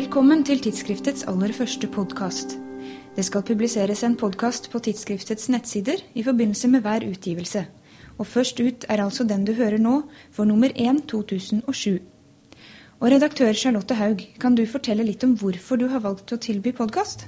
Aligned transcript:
Velkommen 0.00 0.40
til 0.48 0.62
tidsskriftets 0.64 1.26
aller 1.28 1.50
første 1.52 1.84
podkast. 1.92 2.54
Det 3.12 3.20
skal 3.26 3.42
publiseres 3.44 4.00
en 4.06 4.14
podkast 4.16 4.70
på 4.72 4.80
tidsskriftets 4.86 5.50
nettsider 5.52 6.00
i 6.16 6.22
forbindelse 6.24 6.70
med 6.72 6.86
hver 6.86 7.04
utgivelse. 7.04 7.66
Og 8.16 8.26
først 8.26 8.62
ut 8.64 8.86
er 8.88 9.02
altså 9.04 9.26
den 9.28 9.44
du 9.44 9.52
hører 9.58 9.76
nå, 9.76 9.98
for 10.32 10.48
nummer 10.48 10.72
1 10.72 11.02
2007. 11.10 11.98
Og 13.00 13.12
redaktør 13.12 13.52
Charlotte 13.52 13.98
Haug, 13.98 14.24
kan 14.40 14.56
du 14.56 14.64
fortelle 14.64 15.04
litt 15.04 15.26
om 15.26 15.34
hvorfor 15.36 15.76
du 15.76 15.84
har 15.92 16.00
valgt 16.00 16.32
å 16.32 16.40
tilby 16.40 16.72
podkast? 16.72 17.26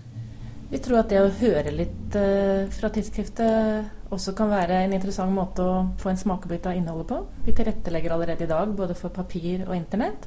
Vi 0.72 0.80
tror 0.80 1.02
at 1.02 1.12
det 1.12 1.20
å 1.20 1.28
høre 1.42 1.76
litt 1.76 2.16
uh, 2.16 2.64
fra 2.72 2.88
tidsskriftet 2.88 4.16
også 4.16 4.32
kan 4.38 4.48
være 4.48 4.80
en 4.86 4.96
interessant 4.96 5.36
måte 5.36 5.60
å 5.60 5.76
få 6.00 6.14
en 6.14 6.24
smakebit 6.24 6.70
av 6.70 6.80
innholdet 6.80 7.10
på. 7.12 7.20
Vi 7.44 7.52
tilrettelegger 7.52 8.16
allerede 8.16 8.48
i 8.48 8.54
dag 8.54 8.72
både 8.72 8.96
for 8.96 9.12
papir 9.12 9.66
og 9.66 9.76
internett. 9.76 10.24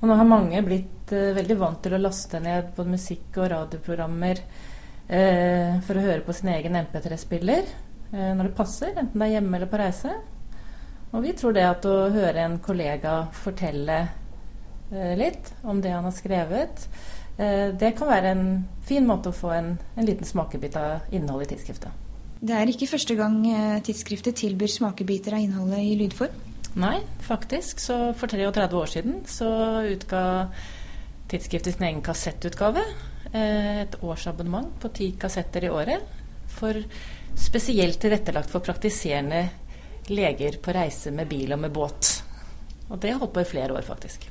Og 0.00 0.08
nå 0.08 0.16
har 0.16 0.28
mange 0.28 0.62
blitt 0.64 1.12
uh, 1.12 1.34
veldig 1.36 1.56
vant 1.60 1.80
til 1.84 1.94
å 1.96 2.00
laste 2.00 2.40
ned 2.40 2.72
både 2.76 2.94
musikk 2.94 3.36
og 3.36 3.50
radioprogrammer 3.52 4.40
uh, 4.40 5.76
for 5.84 5.96
å 5.96 6.04
høre 6.06 6.24
på 6.24 6.36
sin 6.36 6.52
egen 6.54 6.78
MP3-spiller 6.80 7.68
uh, 8.14 8.32
når 8.38 8.48
det 8.48 8.56
passer, 8.56 8.94
enten 8.94 9.20
det 9.20 9.28
er 9.28 9.36
hjemme 9.36 9.58
eller 9.58 9.70
på 9.70 9.80
reise. 9.80 10.14
Og 11.10 11.24
vi 11.26 11.34
tror 11.36 11.56
det 11.56 11.66
at 11.66 11.86
å 11.90 11.96
høre 12.14 12.46
en 12.46 12.60
kollega 12.62 13.24
fortelle 13.34 14.02
litt 14.90 15.52
om 15.70 15.78
det 15.82 15.90
han 15.94 16.06
har 16.06 16.14
skrevet, 16.14 16.80
det 17.38 17.90
kan 17.98 18.08
være 18.10 18.30
en 18.34 18.44
fin 18.86 19.04
måte 19.06 19.30
å 19.30 19.34
få 19.34 19.52
en, 19.54 19.68
en 19.78 20.06
liten 20.06 20.26
smakebit 20.26 20.74
av 20.78 21.12
innholdet 21.14 21.46
i 21.46 21.50
tidsskriftet. 21.52 22.08
Det 22.42 22.56
er 22.58 22.70
ikke 22.70 22.88
første 22.90 23.14
gang 23.18 23.38
tidsskriftet 23.86 24.38
tilbyr 24.42 24.70
smakebiter 24.70 25.34
av 25.38 25.44
innholdet 25.46 25.82
i 25.86 25.94
lydform? 25.98 26.49
Nei, 26.78 27.00
faktisk. 27.20 27.80
Så 27.80 28.12
for 28.14 28.30
33 28.30 28.76
år 28.76 28.86
siden 28.86 29.22
så 29.26 29.48
utga 29.90 30.22
tidsskriftet 31.30 31.74
sin 31.74 31.86
egen 31.88 32.02
kassettutgave. 32.02 32.84
Eh, 33.32 33.80
et 33.82 33.96
årsabonnement 34.02 34.70
på 34.80 34.90
ti 34.94 35.12
kassetter 35.18 35.66
i 35.66 35.70
året. 35.70 36.06
For 36.50 36.78
spesielt 37.38 38.00
tilrettelagt 38.02 38.50
for 38.50 38.62
praktiserende 38.64 39.48
leger 40.10 40.58
på 40.62 40.74
reise 40.74 41.12
med 41.14 41.28
bil 41.30 41.52
og 41.54 41.62
med 41.62 41.74
båt. 41.74 42.10
Og 42.90 42.98
det 42.98 43.14
holdt 43.14 43.34
på 43.34 43.42
i 43.44 43.50
flere 43.50 43.74
år, 43.74 43.86
faktisk. 43.86 44.26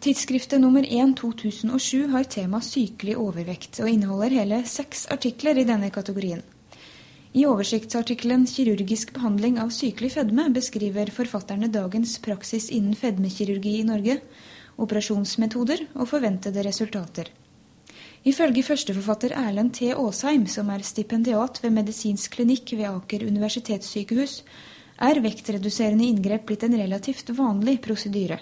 Tidsskriftet 0.00 0.60
nummer 0.60 0.84
1 0.84 1.14
2007 1.16 2.10
har 2.12 2.28
tema 2.28 2.60
sykelig 2.60 3.16
overvekt, 3.16 3.80
og 3.80 3.88
inneholder 3.88 4.36
hele 4.42 4.60
seks 4.68 5.06
artikler 5.10 5.56
i 5.56 5.64
denne 5.64 5.88
kategorien. 5.90 6.44
I 7.36 7.42
oversiktsartikkelen 7.44 8.46
'Kirurgisk 8.48 9.10
behandling 9.12 9.58
av 9.60 9.68
sykelig 9.68 10.14
fedme' 10.14 10.46
beskriver 10.56 11.10
forfatterne 11.12 11.68
dagens 11.68 12.14
praksis 12.24 12.70
innen 12.72 12.94
fedmekirurgi 12.96 13.74
i 13.80 13.84
Norge, 13.84 14.14
operasjonsmetoder 14.80 15.82
og 15.94 16.08
forventede 16.08 16.64
resultater. 16.64 17.28
Ifølge 18.24 18.64
førsteforfatter 18.64 19.36
Erlend 19.36 19.74
T. 19.76 19.92
Aasheim, 19.92 20.46
som 20.48 20.70
er 20.72 20.80
stipendiat 20.80 21.60
ved 21.62 21.76
medisinsk 21.76 22.38
klinikk 22.38 22.72
ved 22.72 22.88
Aker 22.88 23.28
universitetssykehus, 23.28 24.40
er 24.96 25.20
vektreduserende 25.20 26.08
inngrep 26.08 26.48
blitt 26.48 26.64
en 26.64 26.80
relativt 26.80 27.36
vanlig 27.36 27.82
prosedyre. 27.84 28.40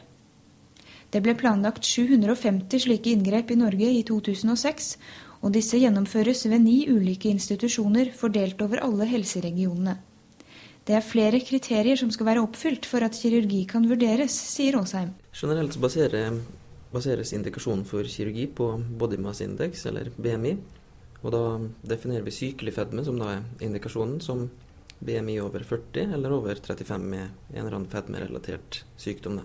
Det 1.11 1.20
ble 1.22 1.34
planlagt 1.34 1.83
750 1.83 2.87
slike 2.87 3.11
inngrep 3.11 3.50
i 3.50 3.59
Norge 3.59 3.91
i 3.91 4.03
2006, 4.06 4.97
og 5.45 5.53
disse 5.53 5.77
gjennomføres 5.77 6.47
ved 6.48 6.62
ni 6.64 6.78
ulike 6.89 7.28
institusjoner 7.28 8.14
fordelt 8.17 8.62
over 8.64 8.81
alle 8.87 9.09
helseregionene. 9.11 9.98
Det 10.84 10.97
er 10.97 11.05
flere 11.05 11.41
kriterier 11.45 11.97
som 12.00 12.11
skal 12.12 12.28
være 12.28 12.45
oppfylt 12.45 12.89
for 12.89 13.05
at 13.05 13.17
kirurgi 13.17 13.62
kan 13.69 13.84
vurderes, 13.89 14.33
sier 14.33 14.77
Aasheim. 14.81 15.15
Generelt 15.37 15.77
baserer, 15.81 16.39
baseres 16.92 17.33
indikasjonen 17.37 17.84
for 17.89 18.09
kirurgi 18.09 18.47
på 18.56 18.71
body 19.00 19.21
mass 19.21 19.41
index, 19.44 19.84
eller 19.88 20.10
BMI. 20.16 20.55
Og 21.25 21.32
da 21.32 21.43
definerer 21.94 22.25
vi 22.25 22.37
sykelig 22.37 22.75
fedme, 22.76 23.05
som 23.05 23.21
da 23.21 23.31
er 23.38 23.65
indikasjonen, 23.65 24.21
som 24.25 24.47
BMI 25.05 25.38
over 25.44 25.65
40 25.65 26.12
eller 26.16 26.32
over 26.37 26.61
35 26.61 27.05
med 27.05 27.26
en 27.53 27.65
eller 27.65 27.78
annen 27.78 27.91
fedmerelatert 27.93 28.84
sykdom. 29.00 29.41
Da. 29.41 29.44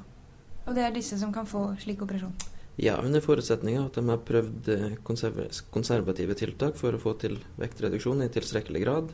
Og 0.68 0.76
det 0.76 0.86
er 0.86 0.96
disse 0.96 1.20
som 1.20 1.32
kan 1.36 1.48
få 1.48 1.70
slik 1.80 2.04
operasjon? 2.04 2.36
Ja, 2.82 2.96
under 3.04 3.20
forutsetning 3.20 3.76
av 3.80 3.90
at 3.90 3.98
de 4.00 4.06
har 4.08 4.22
prøvd 4.24 4.70
eh, 4.72 4.92
konservative 5.04 6.36
tiltak 6.40 6.78
for 6.80 6.96
å 6.96 7.02
få 7.02 7.12
til 7.20 7.36
vektreduksjon 7.60 8.24
i 8.24 8.30
tilstrekkelig 8.32 8.84
grad. 8.86 9.10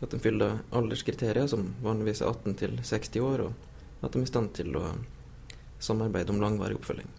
At 0.00 0.14
de 0.14 0.20
fyller 0.24 0.62
alderskriterier, 0.72 1.44
som 1.52 1.74
vanligvis 1.84 2.22
er 2.24 2.30
18 2.30 2.56
til 2.62 2.78
60 2.80 3.26
år, 3.26 3.42
og 3.44 4.06
at 4.06 4.14
de 4.14 4.22
er 4.22 4.24
i 4.24 4.30
stand 4.30 4.54
til 4.56 4.78
å 4.80 4.86
samarbeide 5.84 6.32
om 6.32 6.40
langvarig 6.40 6.78
oppfølging. 6.78 7.12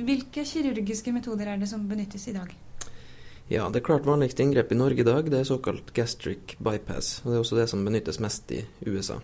Hvilke 0.00 0.46
kirurgiske 0.48 1.12
metoder 1.12 1.52
er 1.52 1.60
det 1.60 1.68
som 1.68 1.84
benyttes 1.88 2.24
i 2.32 2.36
dag? 2.38 2.56
Ja, 3.52 3.68
Det 3.68 3.84
klart 3.84 4.08
vanligste 4.08 4.42
inngrepet 4.46 4.72
i 4.72 4.80
Norge 4.80 5.04
i 5.04 5.04
dag 5.04 5.28
det 5.28 5.42
er 5.42 5.44
såkalt 5.44 5.92
gastric 5.92 6.56
bypass. 6.56 7.20
og 7.20 7.32
Det 7.32 7.36
er 7.36 7.44
også 7.44 7.60
det 7.60 7.68
som 7.68 7.84
benyttes 7.84 8.20
mest 8.20 8.52
i 8.56 8.64
USA. 8.86 9.20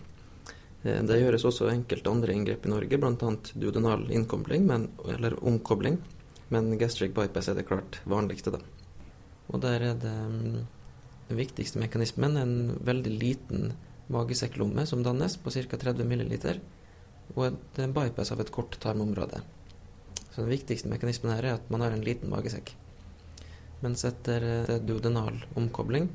Eh, 0.83 1.01
det 1.03 1.19
gjøres 1.19 1.45
også 1.47 1.69
enkelte 1.73 2.11
andre 2.11 2.35
inngrep 2.35 2.65
i 2.65 2.71
Norge, 2.71 2.99
bl.a. 3.01 3.31
duodenal 3.53 4.07
innkobling, 4.11 4.65
men, 4.67 4.89
eller 5.07 5.37
omkobling. 5.43 5.99
Men 6.49 6.71
gastric 6.81 7.13
bypass 7.13 7.51
er 7.51 7.59
det 7.59 7.67
klart 7.69 8.01
vanligste, 8.09 8.55
da. 8.55 8.61
Og 9.49 9.61
der 9.61 9.85
er 9.91 9.95
det 9.97 10.15
mm, 10.15 10.57
den 11.29 11.37
viktigste 11.37 11.81
mekanismen 11.81 12.37
en 12.37 12.57
veldig 12.85 13.13
liten 13.13 13.71
magesekklomme 14.09 14.85
som 14.89 15.03
dannes 15.05 15.37
på 15.37 15.53
ca. 15.53 15.77
30 15.77 16.05
ml, 16.05 16.35
og 17.35 17.45
en 17.77 17.93
bypass 17.93 18.33
av 18.33 18.41
et 18.41 18.51
kort 18.53 18.79
tarmområde. 18.81 19.43
Så 20.31 20.41
den 20.41 20.53
viktigste 20.53 20.89
mekanismen 20.89 21.35
her 21.35 21.45
er 21.45 21.57
at 21.59 21.69
man 21.69 21.83
har 21.85 21.93
en 21.93 22.05
liten 22.05 22.31
magesekk. 22.31 22.71
Mens 23.83 24.03
etter 24.07 24.43
eh, 24.43 24.77
duodenal 24.83 25.43
omkobling 25.59 26.09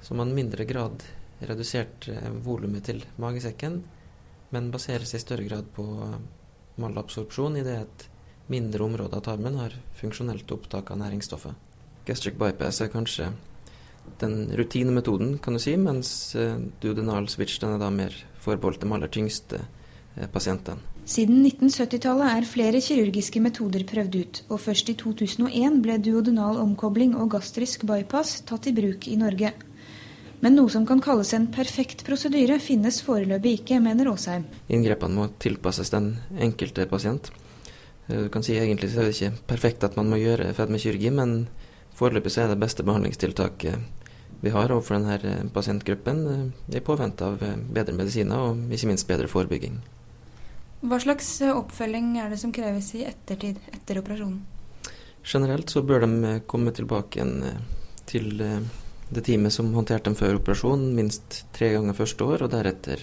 så 0.00 0.14
har 0.14 0.22
man 0.22 0.34
mindre 0.34 0.64
grad 0.64 1.04
redusert 1.48 2.08
eh, 2.08 2.30
volumet 2.44 2.86
til 2.88 3.02
magesekken, 3.22 3.80
men 4.50 4.70
baseres 4.74 5.14
i 5.14 5.22
større 5.22 5.46
grad 5.46 5.68
på 5.76 5.84
malabsorpsjon 6.80 7.58
i 7.60 7.66
det 7.66 7.76
et 7.84 8.08
mindre 8.50 8.82
område 8.84 9.14
av 9.16 9.22
tarmen 9.28 9.58
har 9.60 9.76
funksjonelt 10.00 10.50
opptak 10.50 10.90
av 10.90 10.98
næringsstoffet. 11.04 11.54
Gastric 12.08 12.38
bypass 12.40 12.80
er 12.82 12.90
kanskje 12.90 13.30
den 14.18 14.50
rutinemetoden, 14.58 15.38
kan 15.38 15.54
du 15.54 15.62
si, 15.62 15.76
mens 15.78 16.34
eh, 16.34 16.56
duodenal 16.82 17.28
switch 17.30 17.60
den 17.62 17.76
er 17.76 17.82
da 17.82 17.90
mer 17.94 18.14
forbeholdt 18.42 18.82
de 18.82 18.90
aller 18.90 19.12
tyngste 19.12 19.60
eh, 19.60 20.26
pasientene. 20.32 20.82
Siden 21.10 21.40
1970-tallet 21.42 22.36
er 22.36 22.46
flere 22.46 22.80
kirurgiske 22.84 23.40
metoder 23.42 23.82
prøvd 23.88 24.16
ut, 24.20 24.40
og 24.52 24.60
først 24.62 24.92
i 24.92 24.94
2001 24.98 25.80
ble 25.82 25.96
duodenal 26.02 26.60
omkobling 26.60 27.16
og 27.18 27.32
gastrisk 27.34 27.86
bypass 27.88 28.42
tatt 28.46 28.68
i 28.70 28.74
bruk 28.76 29.08
i 29.10 29.16
Norge. 29.18 29.54
Men 30.40 30.56
noe 30.56 30.72
som 30.72 30.86
kan 30.88 31.02
kalles 31.04 31.34
en 31.36 31.50
perfekt 31.52 32.00
prosedyre, 32.06 32.56
finnes 32.64 33.02
foreløpig 33.04 33.58
ikke, 33.58 33.76
mener 33.84 34.08
Aasheim. 34.08 34.46
Inngrepene 34.72 35.18
må 35.18 35.26
tilpasses 35.42 35.92
den 35.92 36.14
enkelte 36.40 36.86
pasient. 36.88 37.28
Eh, 38.08 38.24
du 38.24 38.28
kan 38.32 38.44
si 38.46 38.56
Egentlig 38.56 38.88
så 38.92 39.02
er 39.02 39.10
det 39.10 39.18
ikke 39.18 39.48
perfekt 39.52 39.84
at 39.84 39.98
man 40.00 40.08
må 40.08 40.20
gjøre 40.20 40.54
fedmekirurgi, 40.56 41.12
men 41.12 41.44
foreløpig 41.98 42.32
så 42.32 42.46
er 42.46 42.54
det 42.54 42.60
beste 42.62 42.86
behandlingstiltaket 42.88 43.98
vi 44.40 44.48
har 44.54 44.72
overfor 44.72 44.96
denne 44.96 45.18
eh, 45.20 45.46
pasientgruppen 45.52 46.26
eh, 46.32 46.76
i 46.78 46.84
påvente 46.88 47.28
av 47.28 47.36
bedre 47.44 47.92
medisiner 47.92 48.48
og 48.48 48.72
ikke 48.72 48.88
minst 48.94 49.08
bedre 49.10 49.28
forebygging. 49.28 49.76
Hva 50.80 50.96
slags 51.04 51.34
oppfølging 51.52 52.14
er 52.22 52.32
det 52.32 52.40
som 52.40 52.54
kreves 52.56 52.94
i 52.96 53.04
ettertid, 53.04 53.60
etter 53.76 54.00
operasjonen? 54.00 54.40
Generelt 55.20 55.68
så 55.68 55.82
bør 55.84 56.06
de 56.06 56.38
komme 56.48 56.72
tilbake 56.72 57.20
igjen 57.20 57.60
til 58.08 58.40
det 59.10 59.24
teamet 59.26 59.54
som 59.54 59.72
håndterte 59.74 60.10
dem 60.10 60.18
før 60.18 60.38
operasjon, 60.38 60.90
minst 60.94 61.44
tre 61.56 61.72
ganger 61.74 61.98
første 61.98 62.26
år, 62.26 62.46
og 62.46 62.52
deretter 62.54 63.02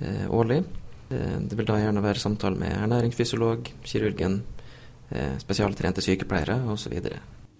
eh, 0.00 0.26
årlig. 0.28 0.62
Det 1.08 1.56
vil 1.56 1.64
da 1.64 1.78
gjerne 1.80 2.02
være 2.04 2.20
samtale 2.20 2.60
med 2.60 2.74
ernæringsfysiolog, 2.82 3.70
kirurgen, 3.80 4.42
eh, 5.08 5.38
spesialtrente 5.40 6.04
sykepleiere 6.04 6.60
osv. 6.68 6.98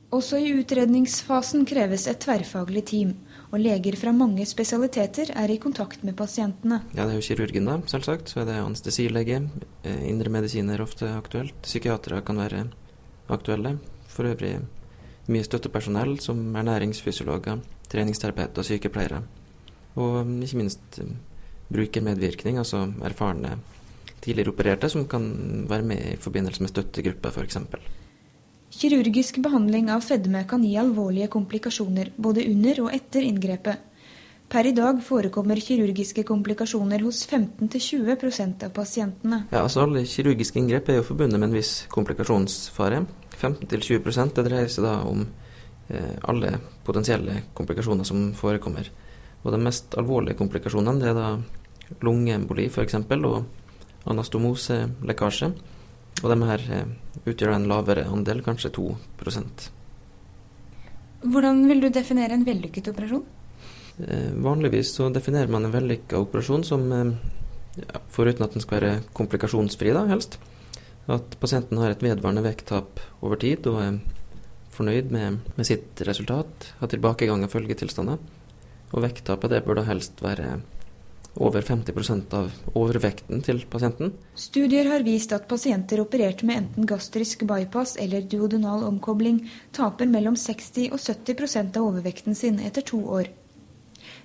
Også 0.09 0.39
i 0.41 0.53
utredningsfasen 0.57 1.67
kreves 1.69 2.07
et 2.09 2.21
tverrfaglig 2.25 2.85
team, 2.89 3.11
og 3.53 3.61
leger 3.61 3.97
fra 4.01 4.13
mange 4.13 4.45
spesialiteter 4.49 5.35
er 5.37 5.53
i 5.53 5.59
kontakt 5.61 6.05
med 6.05 6.17
pasientene. 6.17 6.83
Ja, 6.95 7.05
Det 7.05 7.15
er 7.15 7.21
jo 7.21 7.27
kirurgen, 7.29 7.65
da, 7.65 7.81
selvsagt. 7.87 8.29
Så 8.29 8.41
er 8.41 8.45
det 8.47 8.57
anestesilege. 8.57 9.51
Eh, 9.85 10.09
indremedisiner 10.09 10.81
ofte 10.81 11.09
aktuelt. 11.09 11.55
Psykiatere 11.63 12.23
kan 12.23 12.37
være 12.37 12.71
aktuelle. 13.29 13.79
For 14.09 14.25
øvrig 14.25 14.61
mye 15.29 15.45
støttepersonell 15.47 16.19
som 16.25 16.41
ernæringsfysiologer, 16.57 17.61
treningsterapeuter 17.93 18.67
sykepleiere. 18.67 19.23
Og 19.99 20.23
um, 20.23 20.37
ikke 20.43 20.61
minst 20.61 21.01
um, 21.03 21.17
brukermedvirkning, 21.73 22.59
altså 22.59 22.87
erfarne 23.05 23.59
tidligere 24.25 24.53
opererte 24.53 24.91
som 24.91 25.07
kan 25.09 25.29
være 25.69 25.87
med 25.87 26.13
i 26.15 26.17
forbindelse 26.21 26.65
med 26.65 26.73
støttegrupper 26.73 27.31
f.eks. 27.35 27.59
Kirurgisk 28.79 29.39
behandling 29.43 29.89
av 29.91 30.03
fedme 30.05 30.43
kan 30.49 30.65
gi 30.65 30.75
alvorlige 30.77 31.31
komplikasjoner 31.33 32.13
både 32.17 32.45
under 32.51 32.83
og 32.85 32.91
etter 32.95 33.25
inngrepet. 33.25 33.88
Per 34.49 34.65
i 34.65 34.71
dag 34.73 35.03
forekommer 35.05 35.59
kirurgiske 35.61 36.23
komplikasjoner 36.25 37.03
hos 37.05 37.19
15-20% 37.29 38.63
av 38.65 38.71
pasientene. 38.73 39.43
Ja, 39.53 39.61
altså 39.61 39.83
Alle 39.85 40.07
kirurgiske 40.09 40.57
inngrep 40.57 40.89
er 40.89 41.03
jo 41.03 41.05
forbundet 41.05 41.37
med 41.37 41.51
en 41.51 41.59
viss 41.59 41.83
komplikasjonsfare. 41.93 43.03
15-20 43.37 44.33
Det 44.39 44.47
dreier 44.47 44.73
seg 44.73 44.89
da 44.89 44.95
om 45.05 45.27
eh, 45.93 46.17
alle 46.25 46.55
potensielle 46.89 47.43
komplikasjoner 47.53 48.09
som 48.09 48.31
forekommer. 48.33 48.89
Og 49.45 49.53
de 49.53 49.61
mest 49.61 49.93
alvorlige 50.01 50.41
komplikasjonene 50.41 50.97
det 51.05 51.13
er 51.13 51.21
da 51.21 51.29
lungeemboli 52.01 52.71
f.eks. 52.73 52.97
og 53.05 53.45
anastomoselekkasje. 54.09 55.53
Og 56.25 56.31
de 56.33 56.39
her 56.49 56.71
eh, 56.73 56.95
utgjør 57.29 57.53
en 57.53 57.69
lavere 57.69 58.09
andel, 58.09 58.41
kanskje 58.41 58.73
2% 58.81 59.73
Hvordan 61.29 61.67
vil 61.69 61.85
du 61.85 61.93
definere 61.93 62.33
en 62.33 62.49
vellykket 62.49 62.89
operasjon? 62.95 63.27
Eh, 63.99 64.31
vanligvis 64.35 64.93
så 64.95 65.09
definerer 65.11 65.51
man 65.51 65.65
en 65.67 65.75
vellykka 65.75 66.21
operasjon 66.23 66.65
som, 66.65 66.93
eh, 66.93 67.13
ja, 67.77 68.01
foruten 68.09 68.45
at 68.45 68.53
den 68.53 68.63
skal 68.63 68.81
være 68.81 69.03
komplikasjonsfri, 69.13 69.93
da, 69.93 70.07
helst, 70.07 70.39
at 71.09 71.41
pasienten 71.41 71.79
har 71.79 71.91
et 71.91 72.03
vedvarende 72.03 72.43
vekttap 72.45 73.01
over 73.23 73.37
tid 73.37 73.67
og 73.67 73.81
er 73.83 74.01
fornøyd 74.71 75.11
med, 75.11 75.39
med 75.57 75.67
sitt 75.67 76.01
resultat, 76.07 76.73
har 76.79 76.89
tilbakegang 76.89 77.43
av 77.43 77.51
følgetilstander. 77.51 78.19
Og 78.93 79.03
vekttapet 79.03 79.51
det 79.51 79.65
bør 79.67 79.81
da 79.81 79.89
helst 79.89 80.23
være 80.23 80.61
over 81.39 81.63
50% 81.63 82.35
av 82.35 82.53
overvekten 82.75 83.43
til 83.47 83.61
pasienten. 83.71 84.13
Studier 84.35 84.89
har 84.91 85.05
vist 85.07 85.33
at 85.33 85.49
pasienter 85.51 86.01
operert 86.03 86.43
med 86.43 86.63
enten 86.63 86.89
gastrisk 86.89 87.45
bypass 87.47 87.97
eller 88.01 88.27
duodenal 88.27 88.85
omkobling 88.89 89.45
taper 89.77 90.07
mellom 90.11 90.37
60 90.37 90.91
og 90.93 90.99
70% 90.99 91.77
av 91.79 91.91
overvekten 91.93 92.39
sin 92.39 92.59
etter 92.65 92.83
to 92.83 93.03
år. 93.21 93.31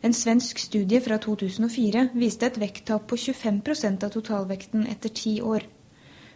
En 0.04 0.12
svensk 0.12 0.60
studie 0.60 1.00
fra 1.00 1.16
2004 1.16 2.10
viste 2.20 2.50
et 2.50 2.58
vekttap 2.60 3.06
på 3.08 3.16
25% 3.16 4.04
av 4.04 4.12
totalvekten 4.12 4.84
etter 4.92 5.14
ti 5.16 5.38
år. 5.40 5.64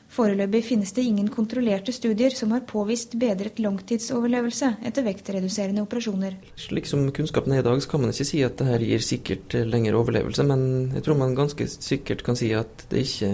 Foreløpig 0.08 0.62
finnes 0.64 0.94
det 0.96 1.04
ingen 1.04 1.28
kontrollerte 1.28 1.92
studier 1.92 2.32
som 2.32 2.54
har 2.56 2.64
påvist 2.70 3.18
bedret 3.20 3.60
langtidsoverlevelse 3.60 4.70
etter 4.88 5.04
vektreduserende 5.04 5.84
operasjoner. 5.84 6.38
Slik 6.56 6.88
som 6.88 7.04
kunnskapen 7.12 7.58
er 7.58 7.60
i 7.60 7.68
dag, 7.68 7.84
så 7.84 7.92
kan 7.92 8.06
man 8.06 8.16
ikke 8.16 8.30
si 8.32 8.40
at 8.48 8.56
det 8.56 8.70
her 8.70 8.88
gir 8.88 9.04
sikkert 9.04 9.60
lengre 9.68 10.00
overlevelse, 10.00 10.48
men 10.48 10.64
jeg 10.96 11.04
tror 11.04 11.20
man 11.20 11.36
ganske 11.36 11.68
sikkert 11.76 12.24
kan 12.24 12.40
si 12.40 12.54
at 12.56 12.88
det 12.88 13.04
ikke 13.04 13.34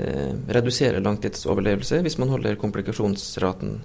eh, 0.00 0.32
reduserer 0.48 1.04
langtidsoverlevelse 1.04 2.00
hvis 2.06 2.16
man 2.24 2.32
holder 2.32 2.56
komplikasjonsraten 2.64 3.82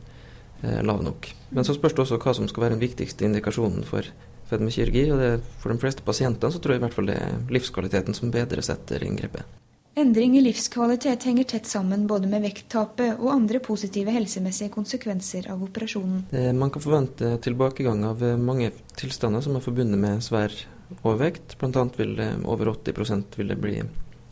eh, 0.63 0.79
lav 0.79 1.03
nok. 1.03 1.27
Men 1.51 1.67
så 1.67 1.75
spørs 1.75 1.99
det 1.99 2.07
også 2.07 2.23
hva 2.23 2.39
som 2.39 2.47
skal 2.47 2.69
være 2.69 2.79
den 2.79 2.87
viktigste 2.87 3.27
indikasjonen 3.27 3.83
for 3.83 4.07
fedmekirurgi. 4.51 5.07
og 5.11 5.23
det, 5.23 5.31
For 5.63 5.73
de 5.73 5.81
fleste 5.81 6.05
pasientene 6.05 6.53
så 6.53 6.61
tror 6.61 6.75
jeg 6.75 6.81
i 6.81 6.85
hvert 6.85 6.95
fall 6.99 7.09
det 7.09 7.17
er 7.17 7.41
livskvaliteten 7.49 8.17
som 8.17 8.33
bedres 8.33 8.69
etter 8.73 9.03
inngrepet. 9.07 9.57
Endring 9.99 10.37
i 10.39 10.41
livskvalitet 10.41 11.25
henger 11.27 11.49
tett 11.51 11.67
sammen 11.67 12.05
både 12.07 12.29
med 12.31 12.45
vekttapet 12.45 13.17
og 13.19 13.33
andre 13.33 13.59
positive 13.59 14.13
helsemessige 14.15 14.71
konsekvenser 14.71 15.49
av 15.51 15.63
operasjonen. 15.65 16.29
Man 16.55 16.71
kan 16.71 16.83
forvente 16.83 17.33
tilbakegang 17.43 18.05
av 18.07 18.23
mange 18.39 18.69
tilstander 18.95 19.43
som 19.43 19.57
er 19.59 19.65
forbundet 19.65 19.99
med 19.99 20.23
svær 20.23 20.55
overvekt. 21.01 21.57
Bl.a. 21.59 21.83
vil 21.97 22.15
over 22.47 22.71
80 22.71 23.35
vil 23.35 23.51
bli 23.59 23.81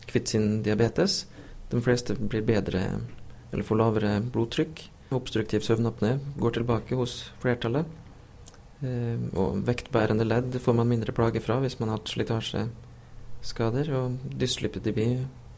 kvitt 0.08 0.32
sin 0.32 0.62
diabetes. 0.64 1.26
De 1.70 1.82
fleste 1.84 2.16
blir 2.16 2.42
bedre 2.42 2.86
eller 3.52 3.66
får 3.66 3.82
lavere 3.82 4.16
blodtrykk. 4.32 4.82
Obstruktiv 5.14 5.60
søvnapné 5.66 6.16
går 6.38 6.56
tilbake 6.56 6.96
hos 6.98 7.32
flertallet. 7.42 7.84
Eh, 8.80 9.18
og 9.36 9.60
vektbærende 9.66 10.24
ledd 10.24 10.56
får 10.64 10.76
man 10.78 10.88
mindre 10.88 11.12
plage 11.12 11.42
fra 11.44 11.58
hvis 11.60 11.76
man 11.80 11.90
har 11.90 12.00
hatt 12.00 12.12
slitasjeskader. 12.14 13.92
Og 13.98 14.34
dyslipidemi 14.40 15.10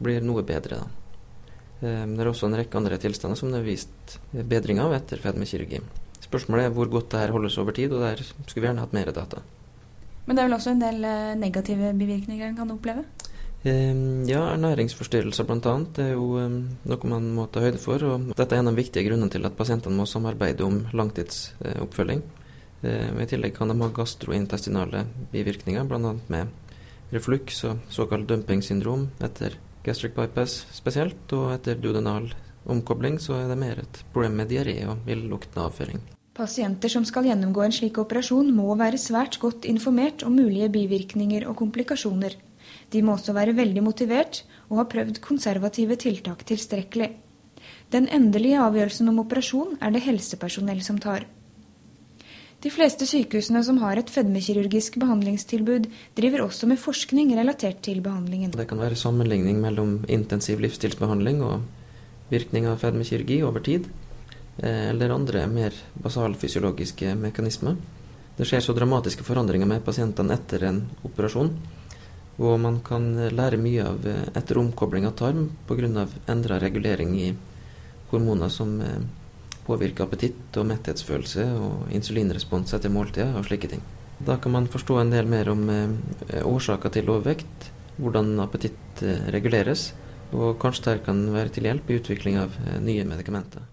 blir 0.03 0.25
noe 0.25 0.43
bedre. 0.47 0.83
Da. 0.83 0.87
Eh, 1.83 2.05
det 2.11 2.23
er 2.23 2.31
også 2.31 2.49
en 2.49 2.59
rekke 2.59 2.79
andre 2.79 2.99
tilstander 3.01 3.39
som 3.39 3.53
det 3.53 3.61
er 3.61 3.69
vist 3.69 4.17
bedring 4.33 4.81
av 4.83 4.95
etter 4.97 5.21
fedmekirurgi. 5.23 5.81
Spørsmålet 6.23 6.67
er 6.67 6.75
hvor 6.75 6.89
godt 6.91 7.11
det 7.13 7.21
her 7.21 7.35
holdes 7.35 7.59
over 7.61 7.75
tid, 7.75 7.93
og 7.93 8.03
der 8.03 8.23
skulle 8.23 8.63
vi 8.63 8.69
gjerne 8.69 8.83
hatt 8.83 8.95
mer 8.95 9.11
data. 9.15 9.43
Men 10.25 10.35
det 10.35 10.41
er 10.41 10.47
vel 10.47 10.57
også 10.57 10.73
en 10.73 10.83
del 10.83 11.05
eh, 11.07 11.35
negative 11.39 11.93
bivirkninger 11.99 12.49
en 12.49 12.59
kan 12.59 12.75
oppleve? 12.75 13.05
Ja, 13.63 14.41
ernæringsforstyrrelser 14.51 15.45
bl.a. 15.47 15.73
er 16.03 16.09
jo 16.17 16.25
noe 16.35 17.07
man 17.07 17.29
må 17.31 17.45
ta 17.47 17.61
høyde 17.63 17.79
for. 17.79 18.03
og 18.03 18.33
Dette 18.35 18.57
er 18.57 18.59
en 18.59 18.67
av 18.67 18.75
de 18.75 18.81
viktige 18.81 19.05
grunnene 19.07 19.31
til 19.31 19.47
at 19.47 19.55
pasientene 19.55 19.95
må 19.95 20.03
samarbeide 20.03 20.65
om 20.67 20.81
langtidsoppfølging. 20.91 22.25
I 22.83 23.27
tillegg 23.31 23.55
kan 23.55 23.71
de 23.71 23.77
ha 23.79 23.87
gastrointestinale 23.95 25.05
bivirkninger, 25.31 25.85
bl.a. 25.87 26.15
med 26.27 27.13
refluks 27.13 27.61
og 27.69 27.85
såkalt 27.93 28.27
dumpingsyndrom 28.27 29.07
etter 29.23 29.55
gastric 29.85 30.15
bypass 30.17 30.63
spesielt, 30.75 31.27
og 31.35 31.53
etter 31.55 31.79
duodenal 31.79 32.31
omkobling 32.69 33.19
så 33.21 33.37
er 33.41 33.51
det 33.51 33.59
mer 33.59 33.83
et 33.83 34.01
problem 34.13 34.37
med 34.39 34.51
diaré 34.51 34.77
og 34.87 35.07
illeluktende 35.07 35.67
avføring. 35.67 36.01
Pasienter 36.33 36.89
som 36.89 37.05
skal 37.05 37.27
gjennomgå 37.29 37.61
en 37.61 37.75
slik 37.75 37.99
operasjon 38.01 38.47
må 38.55 38.73
være 38.79 38.97
svært 38.97 39.37
godt 39.41 39.67
informert 39.69 40.23
om 40.25 40.33
mulige 40.33 40.71
bivirkninger 40.73 41.45
og 41.45 41.59
komplikasjoner. 41.59 42.33
De 42.89 43.03
må 43.05 43.13
også 43.13 43.35
være 43.35 43.53
veldig 43.57 43.83
motivert 43.85 44.41
og 44.69 44.79
ha 44.79 44.87
prøvd 44.89 45.19
konservative 45.21 45.99
tiltak 46.01 46.41
tilstrekkelig. 46.49 47.11
Den 47.93 48.09
endelige 48.09 48.63
avgjørelsen 48.63 49.11
om 49.11 49.21
operasjon 49.21 49.77
er 49.79 49.93
det 49.93 50.01
helsepersonell 50.07 50.81
som 50.81 50.97
tar. 50.97 51.27
De 52.63 52.69
fleste 52.71 53.03
sykehusene 53.03 53.59
som 53.67 53.81
har 53.81 53.99
et 53.99 54.07
fedmekirurgisk 54.07 54.95
behandlingstilbud, 55.01 55.89
driver 56.15 56.45
også 56.45 56.67
med 56.71 56.79
forskning 56.79 57.33
relatert 57.35 57.81
til 57.83 57.99
behandlingen. 58.03 58.53
Det 58.55 58.69
kan 58.69 58.79
være 58.79 58.95
sammenligning 58.95 59.57
mellom 59.59 59.97
intensiv 60.07 60.61
livsstilsbehandling 60.63 61.41
og 61.43 61.65
virkning 62.31 62.69
av 62.71 62.79
fedmekirurgi 62.79 63.41
over 63.43 63.59
tid, 63.65 63.89
eh, 64.63 64.89
eller 64.93 65.11
andre 65.11 65.43
mer 65.47 65.75
basalfysiologiske 66.05 67.17
mekanismer. 67.19 67.75
Det 68.37 68.47
skjer 68.47 68.63
så 68.63 68.73
dramatiske 68.73 69.27
forandringer 69.27 69.67
med 69.67 69.83
pasientene 69.83 70.33
etter 70.33 70.63
en 70.69 70.79
operasjon, 71.03 71.51
og 72.39 72.59
man 72.59 72.79
kan 72.79 73.11
lære 73.35 73.59
mye 73.59 73.83
av 73.83 74.07
eh, 74.07 74.23
etter 74.39 74.57
omkobling 74.57 75.05
av 75.05 75.17
tarm 75.19 75.51
pga. 75.67 76.07
endra 76.27 76.59
regulering 76.59 77.19
i 77.19 77.35
hormoner 78.09 78.49
som 78.49 78.79
eh, 78.81 79.03
påvirke 79.67 80.05
appetitt 80.05 80.57
og 80.59 80.67
metthetsfølelse 80.69 81.45
og 81.59 81.91
insulinrespons 81.95 82.75
etter 82.75 82.93
måltider 82.93 83.35
og 83.39 83.47
slike 83.47 83.71
ting. 83.71 83.83
Da 84.23 84.37
kan 84.39 84.53
man 84.55 84.69
forstå 84.71 84.99
en 85.01 85.11
del 85.11 85.27
mer 85.27 85.49
om 85.51 85.65
eh, 85.71 86.43
årsaker 86.45 86.93
til 86.93 87.09
overvekt, 87.09 87.69
hvordan 87.97 88.37
appetitt 88.43 89.03
eh, 89.03 89.29
reguleres, 89.33 89.91
og 90.33 90.57
kanskje 90.61 90.97
det 90.97 91.05
kan 91.07 91.21
være 91.33 91.53
til 91.53 91.69
hjelp 91.69 91.89
i 91.89 91.99
utvikling 91.99 92.39
av 92.41 92.55
eh, 92.63 92.79
nye 92.83 93.05
medikamenter. 93.07 93.65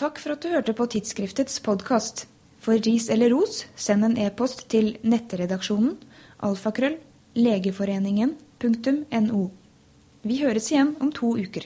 Takk 0.00 0.20
for 0.22 0.32
at 0.32 0.44
du 0.44 0.54
hørte 0.54 0.76
på 0.76 0.88
tidsskriftets 0.94 1.60
podkast. 1.64 2.26
For 2.60 2.80
ris 2.84 3.08
eller 3.12 3.32
ros, 3.32 3.64
send 3.76 4.04
en 4.04 4.16
e-post 4.20 4.66
til 4.72 4.94
nettredaksjonen 5.04 5.96
alfakrøll 6.44 6.98
legeforeningen.no. 7.36 9.42
Vi 10.24 10.42
høres 10.42 10.72
igjen 10.72 10.96
om 11.00 11.12
to 11.16 11.36
uker. 11.40 11.64